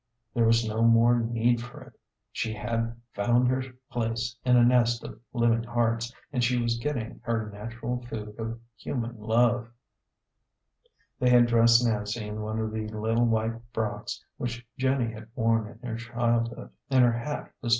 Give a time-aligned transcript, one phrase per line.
[0.33, 1.93] There was no more need for it.
[2.31, 3.61] She had found her
[3.91, 8.33] place in a nest of living hearts, and she was get ting her natural food
[8.39, 9.67] of human love.
[11.19, 15.67] They had dressed Nancy in one of the little white frocks which Jenny had worn
[15.83, 17.67] in her childhood, and her hat was 252 A GENTLE GHOST.